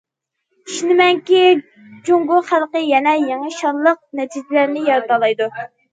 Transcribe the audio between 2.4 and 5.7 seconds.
خەلقى يەنە يېڭى شانلىق نەتىجىلەرنى يارىتالايدۇ.